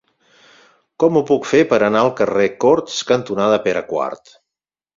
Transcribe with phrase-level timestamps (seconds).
[1.03, 4.37] Com ho puc fer per anar al carrer Corts cantonada Pere IV?